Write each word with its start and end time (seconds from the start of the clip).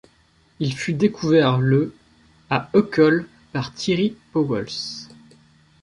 Il 0.59 0.73
fut 0.75 0.95
découvert 0.95 1.59
le 1.59 1.93
à 2.49 2.71
Uccle 2.73 3.27
par 3.53 3.71
Thierry 3.71 4.17
Pauwels. 4.31 4.65